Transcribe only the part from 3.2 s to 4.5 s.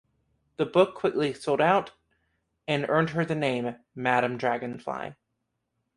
the name "Madame